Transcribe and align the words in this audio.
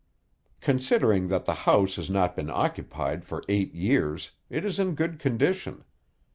Considering 0.61 1.27
that 1.27 1.45
the 1.45 1.53
house 1.53 1.95
has 1.95 2.09
not 2.09 2.35
been 2.35 2.49
occupied 2.49 3.23
for 3.23 3.43
eight 3.47 3.71
years, 3.75 4.31
it 4.49 4.65
is 4.65 4.79
in 4.79 4.95
good 4.95 5.19
condition. 5.19 5.83